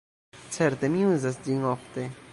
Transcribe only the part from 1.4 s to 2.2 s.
ĝin ofte.